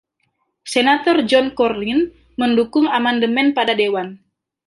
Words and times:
Senator 0.73 1.17
John 1.29 1.47
Cornyn 1.59 2.01
mendukung 2.39 2.87
amandemen 2.97 3.47
pada 3.57 3.73
Dewan. 3.81 4.09